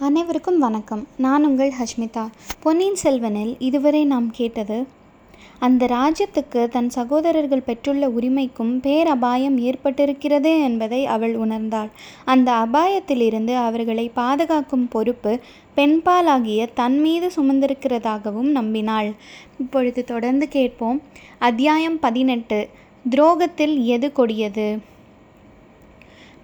[0.00, 1.06] அனைவருக்கும் வணக்கம்.
[1.16, 2.28] நான் உங்கள் ஹஷ்மிதா.
[2.60, 4.86] பொன்னியின் செல்வனில் இதுவரை நாம் கேட்டது
[5.58, 11.88] அந்த ராஜ்யத்துக்கு தன் சகோதரர்கள் பெற்றுள்ள உரிமைக்கும் பேரபாயம் ஏற்பட்டிருக்கிறது என்பதை அவள் உணர்ந்தாள்.
[12.24, 15.38] அந்த அபாயத்திலிருந்து அவர்களை பாதுகாக்கும் பொறுப்பு
[15.76, 19.14] பெண்பாலாகிய தன் மீது சுமந்திருக்கிறதாகவும் நம்பினாள்.
[19.58, 21.02] இப்பொழுது தொடர்ந்து கேட்போம்.
[21.38, 22.68] அத்தியாயம் பதினெட்டு.
[23.10, 24.96] துரோகத்தில் எது கொடியது?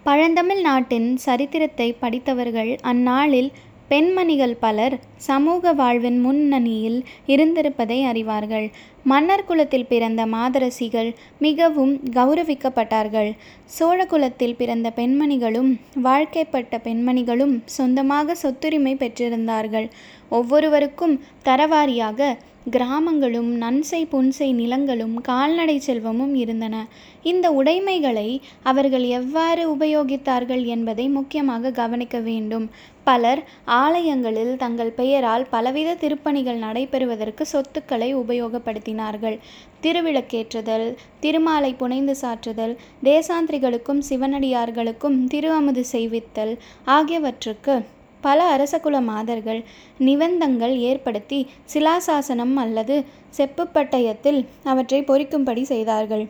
[0.07, 3.49] பழந்தமிழ் நாட்டின் சரித்திரத்தை படித்தவர்கள் அந்நாளில்
[3.89, 4.95] பெண்மணிகள் பலர்
[5.27, 8.67] சமூக வாழ்வின் முன்னணியில் இருந்திருப்பதை அறிவார்கள்.
[9.05, 13.31] மன்னர் குலத்தில் பிறந்த மாதரசிகள் மிகவும் கௌரவிக்கப்பட்டார்கள்.
[13.77, 15.71] சோழ குலத்தில் பிறந்த பெண்மணிகளும்
[16.09, 19.89] வாழ்க்கைப்பட்ட பெண்மணிகளும் சொந்தமாக சொத்துரிமை பெற்றிருந்தார்கள்.
[20.29, 21.15] ஒவ்வொருவருக்கும்
[21.45, 22.37] தரவாரியாக
[22.71, 26.87] கிராமங்களும் நன்சை புன்சை நிலங்களும் கால்நடை செல்வமும் இருந்தன.
[27.23, 32.71] இந்த உடைமைகளை அவர்கள் எவ்வாறு உபயோகித்தார்கள் என்பதை முக்கியமாக கவனிக்க வேண்டும்.
[33.05, 39.39] பலர் ஆலயங்களில் தங்கள் பெயரால் பலவித திருப்பணிகள் நடைபெறுவதற்கு சொத்துக்களை உபயோகப்படுத்தினார்கள்.
[39.83, 47.85] திருவிளக்கேற்றுதல் திருமாலை புனைந்து சாற்றுதல் தேசாந்திரிகளுக்கும் சிவனடியார்களுக்கும் திரு அமுது செய்வித்தல் ஆகியவற்றுக்கு
[48.27, 49.61] பல அரசகுல மாதர்கள்
[50.01, 51.41] நிபந்தங்கள் ஏற்படுத்தி
[51.73, 52.97] சிலாசாசனம் அல்லது
[53.37, 56.25] செப்புப்பட்டயத்தில் அவற்றை பொறிக்கும்படி செய்தார்கள்.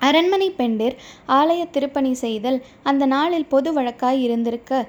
[0.00, 0.96] அரண்மனை பெண்டிர்
[1.38, 4.82] ஆலய திருப்பணி செய்தல் அந்த நாளில் பொது வழக்காய் இருந்திருக்க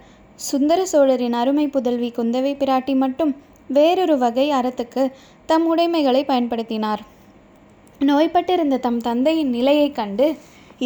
[0.50, 3.34] சுந்தர சோழரின் அருமை புதல்வி குந்தவை பிராட்டி மட்டும்
[3.70, 5.04] வேறொரு வகை அறத்துக்கு
[5.50, 7.02] தம் உடைமைகளை பயன்படுத்தினார்.
[8.02, 10.28] நோய்பட்டிருந்த தம் தந்தையின் நிலையைக் கண்டு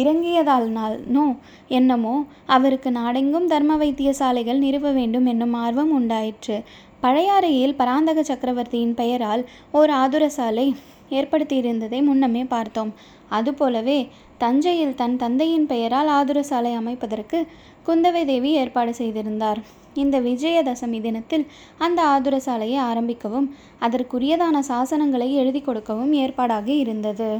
[0.00, 1.26] இறங்கியதால்னோ
[1.78, 2.14] என்னமோ
[2.56, 6.56] அவருக்கு நாடெங்கும் தர்ம வைத்தியசாலைகள் நிறுவ வேண்டும் என்னும் ஆர்வம் உண்டாயிற்று.
[7.02, 9.42] பழையாறையில் பராந்தக சக்கரவர்த்தியின் பெயரால்
[9.78, 10.66] ஓர் ஆதுரசாலை
[11.10, 12.92] ஏற்படுத்தியிருந்ததை முன்னமே பார்த்தோம்.
[13.28, 13.98] அதுபோலவே
[14.38, 17.38] தஞ்சையில் தன் தந்தையின் பெயரால் ஆதுரசாலை அமைப்பதற்கு
[17.86, 19.60] குந்தவை தேவி ஏற்பாடு செய்திருந்தார்.
[20.02, 21.44] இந்த விஜயதசமி தினத்தில்
[21.84, 23.46] அந்த ஆதுரசாலையை ஆரம்பிக்கவும்
[23.86, 27.30] அதற்குரியதான சாசனங்களை எழுதி கொடுக்கவும் ஏற்பாடாக இருந்தது.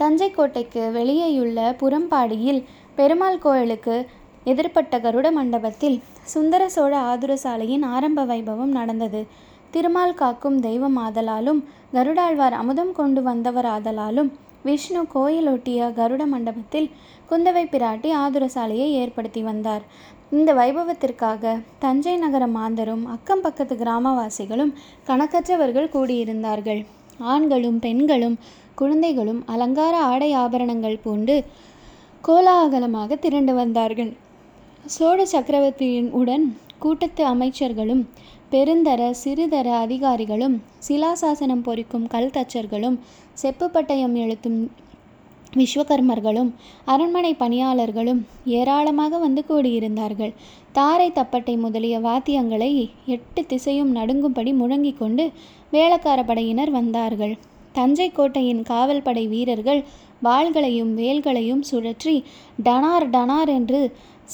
[0.00, 2.60] தஞ்சை கோட்டைக்கு வெளியேயுள்ள புறம்பாடியில்
[2.96, 3.96] பெருமாள் கோயிலுக்கு
[4.44, 5.96] எதிர்ப்பட்ட கருட மண்டபத்தில்
[6.32, 9.20] சுந்தர சோழ ஆதுரசாலையின் ஆரம்ப வைபவம் நடந்தது.
[9.70, 11.60] திருமால் காக்கும் தெய்வம் ஆதலாலும்
[11.92, 14.30] கருடாழ்வார் அமுதம் கொண்டு வந்தவர் ஆதலாலும்
[14.62, 16.88] விஷ்ணு கோயிலொட்டிய கருட மண்டபத்தில்
[17.30, 19.84] குந்தவை பிராட்டி ஆதுரசாலையை ஏற்படுத்தி வந்தார்.
[20.30, 24.72] இந்த வைபவத்திற்காக தஞ்சை நகர மாந்தரும் அக்கம் பக்கத்து கிராமவாசிகளும்
[25.06, 26.82] கணக்கற்றவர்கள் கூடியிருந்தார்கள்.
[27.32, 28.36] ஆண்களும் பெண்களும்
[28.80, 31.36] குழந்தைகளும் அலங்கார ஆடை ஆபரணங்கள் பூண்டு
[32.24, 34.12] கோலாகலமாக திரண்டு வந்தார்கள்.
[34.94, 36.44] சோழ சக்கரவர்த்தியின் உடன்
[36.82, 38.02] கூட்டத்து அமைச்சர்களும்
[38.52, 40.54] பெருந்தர சிறுதர அதிகாரிகளும்
[40.86, 42.96] சிலாசாசனம் பொறிக்கும் கல் தச்சர்களும்
[43.42, 44.60] செப்புப்பட்டயம் எழுத்தும்
[45.58, 46.50] விஸ்வகர்மர்களும்
[46.92, 48.20] அரண்மனை பணியாளர்களும்
[48.58, 50.32] ஏராளமாக வந்து கூடியிருந்தார்கள்.
[50.78, 52.70] தாரை தப்பட்டை முதலிய வாத்தியங்களை
[53.14, 55.24] எட்டு திசையும் நடுங்கும்படி முழங்கிக் கொண்டு
[55.72, 57.34] வேளக்கார படையினர் வந்தார்கள்.
[57.74, 59.80] தஞ்சை கோட்டையின் காவல் படை வீரர்கள்
[60.24, 62.14] வாள்களையும் வேல்களையும் சுழற்றி
[62.62, 63.80] டனார் டனார் என்று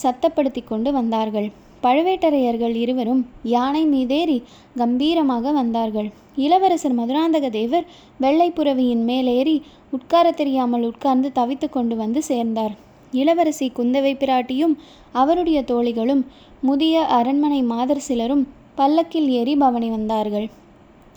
[0.03, 1.49] சத்தப்படுத்தி கொண்டு வந்தார்கள்.
[1.83, 3.21] பழுவேட்டரையர்கள் இருவரும்
[3.55, 4.39] யானை மீதேறி
[4.77, 6.09] கம்பீரமாக வந்தார்கள்.
[6.37, 7.87] இளவரசர் மதுராந்தக தேவர்
[8.21, 9.57] வெள்ளைப்புறவியின் மேலேறி
[9.93, 12.75] உட்கார தெரியாமல் உட்கார்ந்து தவித்து கொண்டு வந்து சேர்ந்தார்.
[13.13, 14.75] இளவரசி குந்தவை பிராட்டியும்
[15.13, 16.23] அவருடைய தோழிகளும்
[16.61, 18.45] முதிய அரண்மனை மாதர் சிலரும்
[18.75, 20.47] பல்லக்கில் ஏறி பவனி வந்தார்கள்.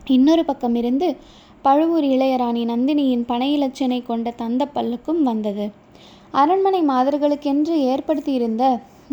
[0.07, 1.07] இன்னொரு பக்கமிருந்து
[1.61, 5.65] பழுவூர் இளையராணி நந்தினியின் பனை இலச்சினை கொண்ட தந்த பல்லுக்கும் வந்தது.
[6.31, 8.63] அரண்மனை மாதர்களுக்கென்று ஏற்படுத்தியிருந்த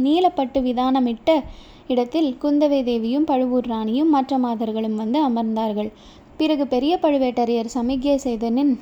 [0.04, 1.42] நீலப்பட்டு விதானமிட்ட
[1.88, 5.90] இடத்தில் குந்தவை தேவியும் பழுவூர் ராணியும் மற்ற மாதர்களும் வந்து அமர்ந்தார்கள்.
[6.36, 8.72] பிறகு பெரிய பழுவேட்டரையர் சமிக்ஞை செய்தனின்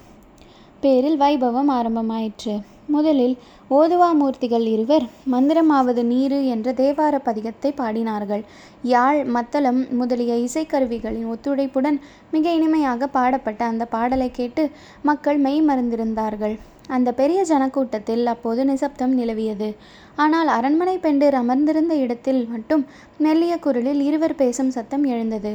[0.80, 2.54] பேரில் வைபவம் ஆரம்பமாயிற்று.
[2.86, 3.36] முதலில்
[3.70, 8.44] ஓதுவாமூர்த்திகள் இருவர் மந்திரமாவது நீரு என்ற தேவார பதிகத்தை பாடினார்கள்.
[8.82, 11.98] யாழ் மத்தளம் முதலிய இசைக்கருவிகளின் ஒத்துழைப்புடன்
[12.30, 14.70] மிக இனிமையாக பாடப்பட்ட அந்த பாடலை கேட்டு
[15.02, 16.58] மக்கள் மெய் மறந்திருந்தார்கள்.
[16.88, 19.74] அந்த பெரிய ஜனக்கூட்டத்தில் அப்போது நிசப்தம் நிலவியது.
[20.16, 22.86] ஆனால் அரண்மனை பெண்டர் அமர்ந்திருந்த இடத்தில் மட்டும்
[23.18, 25.54] மெல்லிய குரலில் இருவர் பேசும் சத்தம் எழுந்தது.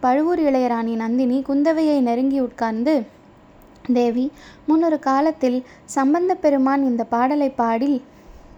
[0.00, 3.06] பழுவூர் இளையராணி நந்தினி குந்தவையை நெருங்கி உட்கார்ந்து
[3.92, 4.30] தேவி
[4.66, 8.02] முன்னொரு காலத்தில் சம்பந்த பெருமான் இந்த பாடலை பாடி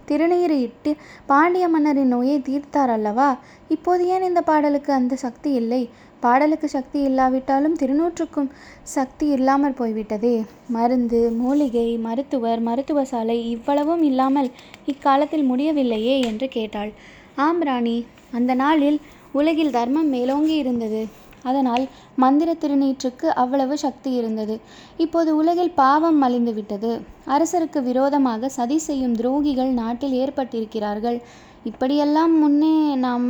[0.05, 0.95] திருநீறு இட்டு
[1.25, 3.37] பாண்டிய மன்னரின் நோயை தீர்த்தார் அல்லவா?
[3.67, 5.89] இப்போது ஏன் இந்த பாடலுக்கு அந்த சக்தி இல்லை?
[6.19, 8.49] பாடலுக்கு சக்தி இல்லாவிட்டாலும் திருநூற்றுக்கும்
[8.83, 10.43] சக்தி இல்லாமல் போய்விட்டதே.
[10.67, 14.49] மருந்து மூலிகை மருத்துவர் மருத்துவ சாலை இவ்வளவும் இல்லாமல்
[14.85, 16.93] இக்காலத்தில் முடியவில்லையே என்று கேட்டாள்.
[17.35, 18.99] ஆம் ராணி அந்த நாளில்
[19.31, 21.07] உலகில் தர்மம் மேலோங்கி இருந்தது
[21.43, 24.59] அதனால் மந்திர திருநீற்றுக்கு அவ்வளவு சக்தி இருந்தது.
[24.97, 27.01] இப்போது உலகில் பாவம் மலிந்து விட்டது.
[27.27, 31.19] அரசருக்கு விரோதமாக சதி செய்யும் துரோகிகள் நாட்டில் ஏற்பட்டிருக்கிறார்கள்.
[31.63, 33.27] இப்படியெல்லாம் முன்னே நாம்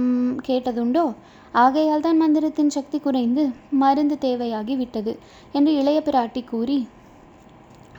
[0.47, 1.05] கேட்டதுண்டோ?
[1.51, 5.17] ஆகையால் தான் மந்திரத்தின் சக்தி குறைந்து மருந்து தேவையாகி விட்டது
[5.51, 6.87] என்று இளைய பிராட்டி கூறி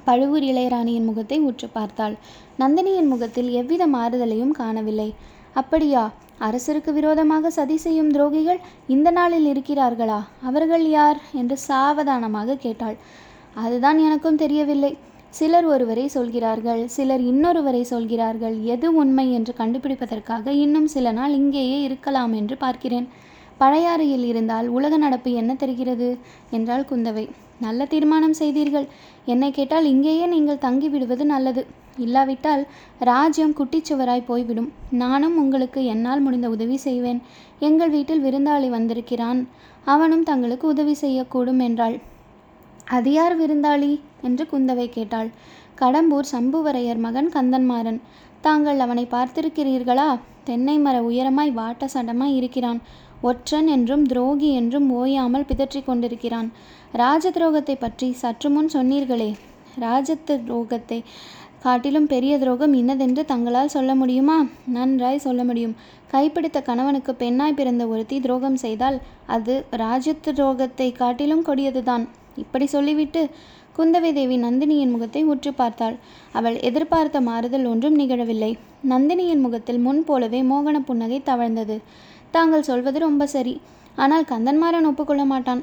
[0.05, 2.15] பழுவூர் இளையராணியின் முகத்தை உற்று பார்த்தாள்.
[2.59, 5.15] நந்தினியின் முகத்தில் எவ்வித மாறுதலையும் காணவில்லை.
[5.55, 6.13] அப்படியா?
[6.39, 10.21] அரசருக்கு விரோதமாக சதி செய்யும் துரோகிகள் இந்த நாளில் இருக்கிறார்களா?
[10.43, 11.19] அவர்கள் யார்?
[11.33, 12.97] என்று சாவதானமாக கேட்டாள்.
[13.55, 14.97] அதுதான் எனக்கும் தெரியவில்லை.
[15.31, 18.63] சிலர் ஒருவரை சொல்கிறார்கள் சிலர் இன்னொருவரை சொல்கிறார்கள்.
[18.63, 23.09] எது உண்மை என்று கண்டுபிடிப்பதற்காக இன்னும் சில நாள் இங்கேயே இருக்கலாம் என்று பார்க்கிறேன்.
[23.61, 26.09] பழையாறையில் இருந்தால் உலக நடப்பு என்ன தெரிகிறது?
[26.51, 27.25] என்றாள் குந்தவை.
[27.61, 28.87] நல்ல தீர்மானம் செய்தீர்கள்.
[29.25, 31.67] என்னை கேட்டால் இங்கேயே நீங்கள் தங்கிவிடுவது நல்லது.
[31.97, 32.63] இல்லாவிட்டால்
[32.99, 34.73] ராஜ்யம் குட்டிச்சுவராய் போய்விடும்.
[34.91, 37.21] நானும் உங்களுக்கு என்னால் முடிந்த உதவி செய்வேன்.
[37.59, 39.41] எங்கள் வீட்டில் விருந்தாளி வந்திருக்கிறான்.
[39.85, 41.97] அவனும் தங்களுக்கு உதவி செய்யக்கூடும் என்றாள்.
[42.85, 45.31] அது யார் விருந்தாளி என்று குந்தவை கேட்டாள்.
[45.79, 48.01] கடம்பூர் சம்புவரையர் மகன் கந்தன்மாறன்.
[48.41, 50.19] தாங்கள் அவனை பார்த்திருக்கிறீர்களா?
[50.45, 52.81] தென்னை மர உயரமாய் வாட்ட சடமாய் இருக்கிறான்.
[53.29, 56.49] ஒற்றன் என்றும் துரோகி என்றும் ஓயாமல் பிதற்றிக் கொண்டிருக்கிறான்.
[56.93, 59.31] ராஜ துரோகத்தை பற்றி சற்று முன் சொன்னீர்களே.
[59.79, 60.99] ராஜ துரோகத்தை
[61.65, 64.37] காட்டிலும் பெரிய துரோகம் இன்னதென்று தங்களால் சொல்ல முடியுமா?
[64.67, 65.75] நன்றாய் சொல்ல முடியும்.
[66.13, 68.97] கைப்பிடித்த கணவனுக்கு பெண்ணாய் பிறந்த ஒருத்தி துரோகம் செய்தால்
[69.27, 72.05] அது ராஜத்து துரோகத்தை காட்டிலும் கொடியதுதான்.
[72.37, 73.23] இப்படி சொல்லிவிட்டு
[73.77, 75.97] குந்தவை தேவி நந்தினியின் முகத்தை உற்று பார்த்தாள்.
[76.33, 78.53] அவள் எதிர்பார்த்த மாறுதல் ஒன்றும் நிகழவில்லை.
[78.89, 81.77] நந்தினியின் முகத்தில் முன் போலவே மோகன புன்னகை தவழ்ந்தது.
[82.31, 83.55] தாங்கள் சொல்வது ரொம்ப சரி.
[84.03, 85.63] ஆனால் கந்தன்மாறன் ஒப்புக்கொள்ள மாட்டான்.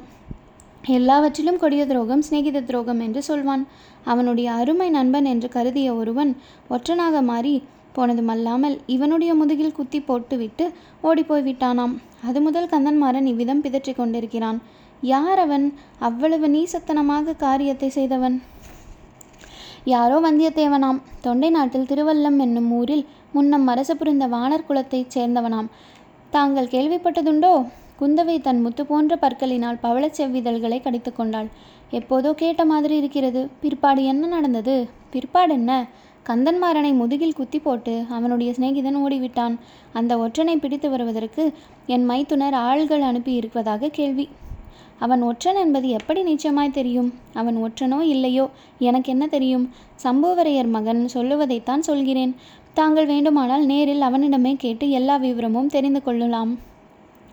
[0.96, 3.62] எல்லாவற்றிலும் கொடிய துரோகம் சிநேகித துரோகம் என்று சொல்வான்.
[4.04, 6.30] அவனுடைய அருமை நண்பன் என்று கருதிய ஒருவன்
[6.70, 7.54] ஒற்றனாக மாறி
[7.96, 10.64] போனதுமல்லாமல் இவனுடைய முதுகில் குத்தி போட்டுவிட்டு
[11.00, 11.94] ஓடிப்போய் விட்டானாம்.
[12.28, 14.60] அது முதல் கந்தன்மாறன் இவ்விதம் பிதற்றிக் கொண்டிருக்கிறான்.
[15.12, 15.66] யார் அவன்?
[15.98, 18.36] அவ்வளவு நீசத்தனமாக காரியத்தை செய்தவன்.
[19.94, 20.98] யாரோ வந்தியத்தேவனாம்.
[21.20, 25.68] தொண்டை நாட்டில் திருவல்லம் என்னும் ஊரில் முன்னம் அரச புரிந்த வானர் குலத்தைச் சேர்ந்தவனாம்.
[26.30, 27.66] தாங்கள் கேள்விப்பட்டதுண்டோ?
[28.00, 31.46] குந்தவை தன் முத்து போன்ற பற்களினால் பவளச் செவ்விதழ்களை கடித்து கொண்டாள்.
[31.90, 33.48] எப்போதோ கேட்ட மாதிரி இருக்கிறது.
[33.60, 34.88] பிற்பாடு என்ன நடந்தது?
[35.10, 35.86] பிற்பாடு என்ன?
[36.26, 39.56] கந்தன்மாறனை முதுகில் குத்தி போட்டு அவனுடைய சிநேகிதன் ஓடிவிட்டான்.
[39.92, 41.52] அந்த ஒற்றனை பிடித்து வருவதற்கு
[41.86, 44.28] என் மைத்துனர் ஆள்கள் அனுப்பி இருப்பதாக கேள்வி.
[44.98, 47.14] அவன் ஒற்றன் என்பது எப்படி நிச்சயமாய் தெரியும்?
[47.32, 48.48] அவன் ஒற்றனோ இல்லையோ?
[48.78, 49.70] எனக்கு என்ன தெரியும்?
[50.02, 52.34] சம்புவரையர் மகன் சொல்லுவதைத்தான் சொல்கிறேன்.
[52.74, 56.58] தாங்கள் வேண்டுமானால் நேரில் அவனிடமே கேட்டு எல்லா விவரமும் தெரிந்து கொள்ளலாம்.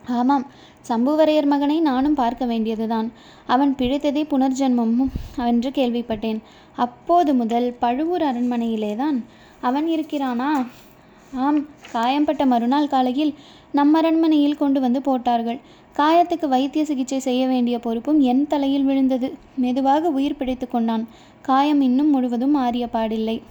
[0.08, 0.46] ஆமாம்
[0.88, 3.12] சம்புவரையர் மகனை நானும் பார்க்க வேண்டியதுதான்.
[3.46, 6.40] அவன் பிழைத்ததே புனர்ஜென்மமும் என்று கேள்விப்பட்டேன்.
[6.76, 9.24] அப்போது முதல் பழுவூர் அரண்மனையிலேதான்
[9.62, 10.68] அவன் இருக்கிறானா?
[11.36, 13.34] ஆம் காயம்பட்ட மறுநாள் காலையில்
[13.72, 15.60] நம் அரண்மனையில் கொண்டு வந்து போட்டார்கள்.
[15.98, 19.34] காயத்துக்கு வைத்திய சிகிச்சை செய்ய வேண்டிய பொறுப்பும் என் தலையில் விழுந்தது.
[19.56, 21.08] மெதுவாக உயிர் பிழைத்து கொண்டான்.
[21.42, 23.42] காயம் இன்னும் முழுவதும் ஆறிய பாடில்லை.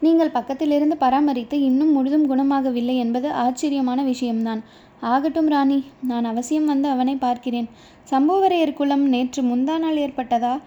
[0.00, 4.62] நீங்கள் பக்கத்திலிருந்து பராமரித்து இன்னும் முழுதும் குணமாகவில்லை என்பது ஆச்சரியமான விஷயம்தான்.
[5.00, 5.84] ஆகட்டும் ராணி.
[6.02, 7.68] நான் அவசியம் வந்து அவனை பார்க்கிறேன்.
[8.10, 10.58] சம்புவரையர் குலம் நேற்று முந்தா நாள் ஏற்பட்டதா?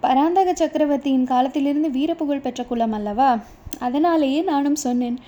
[0.00, 3.38] பராந்தக சக்கரவர்த்தியின் காலத்திலிருந்து வீரப்புகழ் பெற்ற குலம் அல்லவா?
[3.78, 5.18] அதனாலேயே நானும் சொன்னேன்.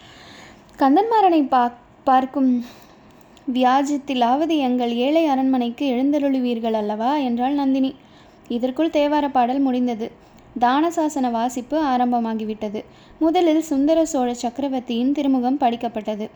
[0.78, 1.72] கந்தன்மாறனை பா
[2.04, 2.64] பார்க்கும்
[3.52, 7.94] வியாஜத்திலாவது எங்கள் ஏழை அரண்மனைக்கு எழுந்தருளுவீர்கள் அல்லவா என்றாள் நந்தினி.
[8.48, 10.06] இதற்குள் தேவார பாடல் முடிந்தது.
[10.60, 12.80] தானசாசன வாசிப்பு ஆரம்பமாகிவிட்டது.
[13.18, 16.26] முதலில் சுந்தர சோழ சக்கரவர்த்தியின் திருமுகம் படிக்கப்பட்டது.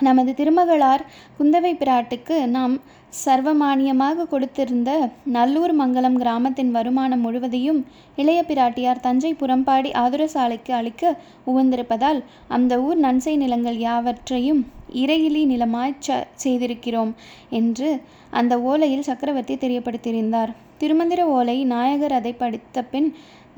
[0.00, 1.02] நமது திருமகளார்
[1.38, 2.80] குந்தவை பிராட்டுக்கு நாம்
[3.24, 4.90] சர்வமானியமாக கொடுத்திருந்த
[5.24, 7.80] நல்லூர் மங்கலம் கிராமத்தின் வருமானம் முழுவதையும்
[8.16, 14.62] இளைய பிராட்டியார் தஞ்சை புறம்பாடி ஆதுரசாலைக்கு அளிக்க உவந்திருப்பதால் அந்த ஊர் நன்சை நிலங்கள் யாவற்றையும்
[15.02, 17.12] இறையிலி நிலமாய் ச செய்திருக்கிறோம்
[17.50, 17.90] என்று
[18.30, 20.52] அந்த ஓலையில் சக்கரவர்த்தி தெரியப்படுத்தியிருந்தார்.
[20.82, 23.08] திருமந்திர ஓலை நாயகர் அதை படித்த பின்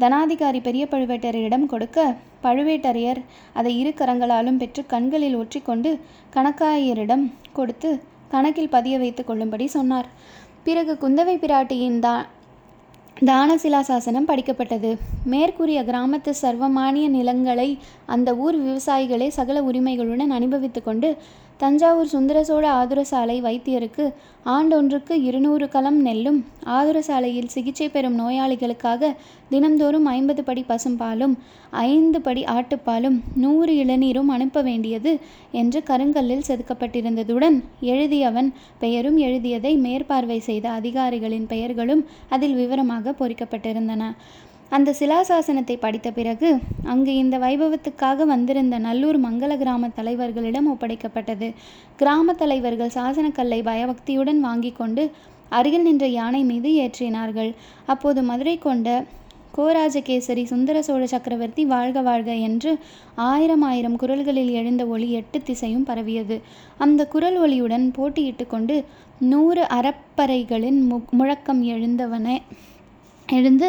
[0.02, 1.98] தனாதிகாரி பெரிய பழுவேட்டரையரிடம் கொடுக்க
[2.42, 3.20] பழுவேட்டரையர்
[3.58, 5.90] அதை இரு கரங்களாலும் பெற்று கண்களில் ஒற்றிக்கொண்டு
[6.36, 7.90] கணக்காயரிடம் கொடுத்து
[8.28, 10.08] கணக்கில் பதிய வைத்து கொள்ளும்படி சொன்னார்.
[10.66, 12.14] பிறகு குந்தவை பிராட்டியின் தா
[13.30, 14.90] தானசிலாசாசனம் படிக்கப்பட்டது.
[15.32, 17.68] மேற்கூறிய கிராமத்து சர்வமானிய நிலங்களை
[18.14, 21.10] அந்த ஊர் விவசாயிகளே சகல உரிமைகளுடன் அனுபவித்து கொண்டு
[21.56, 24.04] தஞ்சாவூர் சுந்தர சோழ ஆதுரசாலை வைத்தியருக்கு
[24.46, 26.40] ஆண்டொன்றுக்கு இருநூறு கலம் நெல்லும்.
[26.78, 29.12] ஆதுரசாலையில் சிகிச்சை பெறும் நோயாளிகளுக்காக
[29.48, 31.34] தினந்தோறும் ஐம்பது படி பசும்பாலும்
[31.70, 35.12] ஐந்து படி ஆட்டுப்பாலும் நூறு இளநீரும் அனுப்ப வேண்டியது
[35.52, 44.02] என்று கருங்கல்லில் செதுக்கப்பட்டிருந்ததுடன் எழுதியவன் பெயரும் எழுதியதை மேற்பார்வை செய்த அதிகாரிகளின் பெயர்களும் அதில் விவரமாக பொறிக்கப்பட்டிருந்தன.
[44.76, 46.48] அந்த சிலாசாசனத்தை படித்த பிறகு
[46.92, 51.48] அங்கு இந்த வைபவத்துக்காக வந்திருந்த நல்லூர் மங்கள கிராம தலைவர்களிடம் ஒப்படைக்கப்பட்டது.
[51.96, 55.04] கிராம தலைவர்கள் சாசனக்கல்லை பயபக்தியுடன் வாங்கி கொண்டு
[55.48, 57.52] அருகில் நின்ற யானை மீது ஏற்றினார்கள்.
[57.92, 58.88] அப்போது மதுரை கொண்ட
[59.56, 62.70] கோராஜகேசரி சுந்தர சோழ சக்கரவர்த்தி வாழ்க வாழ்க என்று
[63.30, 66.36] ஆயிரம் ஆயிரம் குரல்களில் எழுந்த ஒளி எட்டு திசையும் பரவியது.
[66.84, 68.76] அந்த குரல் ஒளியுடன் போட்டியிட்டு கொண்டு
[69.32, 72.26] நூறு அறப்பறைகளின் மு முழக்கம் எழுந்தவன.
[73.34, 73.68] எழுந்து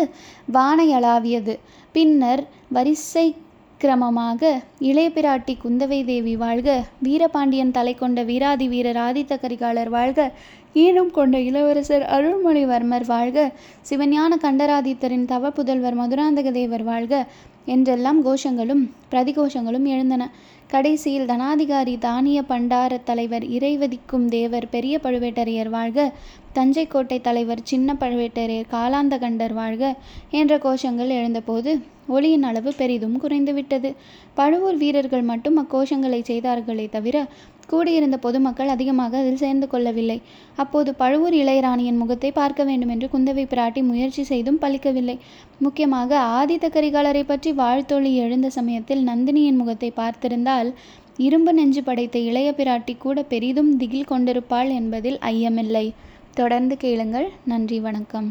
[0.54, 1.56] வானையளாவியது
[1.96, 2.44] பின்னர்
[2.74, 3.28] வரிசை
[3.82, 4.42] கிரமமாக
[4.82, 6.70] இளைய பிராட்டி குந்தவை தேவி வாழ்க
[7.02, 10.20] வீரபாண்டியன் தலை கொண்ட வீராதி வீரர் ஆதித்த கரிகாலர் வாழ்க
[10.76, 13.40] ஈழம் கொண்ட இளவரசர் அருள்மொழிவர்மர் வாழ்க
[13.90, 17.14] சிவஞான கண்டராதித்தரின் தவ புதல்வர் மதுராந்தக தேவர் வாழ்க
[17.66, 20.24] என்றெல்லாம் கோஷங்களும் பிரதிகோஷங்களும் எழுந்தன.
[20.68, 26.14] கடைசியில் தனாதிகாரி தானிய பண்டார தலைவர் இறைவதிக்கும் தேவர் பெரிய பழுவேட்டரையர் வாழ்க
[26.54, 29.96] தஞ்சை கோட்டை தலைவர் சின்ன பழுவேட்டரையர் காலாந்த கண்டர் வாழ்க
[30.32, 31.72] என்ற கோஷங்கள் எழுந்தபோது
[32.08, 33.90] ஒளியின் அளவு பெரிதும் குறைந்துவிட்டது.
[34.34, 37.26] பழுவூர் வீரர்கள் மட்டும் அக்கோஷங்களை செய்தார்களே தவிர
[37.72, 40.22] கூடியிருந்த பொதுமக்கள் அதிகமாக அதில் சேர்ந்து கொள்ளவில்லை.
[40.56, 45.18] அப்போது பழுவூர் இளையராணியின் முகத்தை பார்க்க வேண்டும் என்று குந்தவை பிராட்டி முயற்சி செய்தும் பலிக்கவில்லை.
[45.58, 50.74] முக்கியமாக ஆதித்த கரிகாலரை பற்றி வாழ்த்தொழி எழுந்த சமயத்தில் நந்தினியின் முகத்தை பார்த்திருந்தால்
[51.18, 55.94] இரும்பு நெஞ்சு படைத்த இளைய பிராட்டி கூட பெரிதும் திகில் கொண்டிருப்பாள் என்பதில் ஐயமில்லை.
[56.34, 57.30] தொடர்ந்து கேளுங்கள்.
[57.46, 58.28] நன்றி வணக்கம்.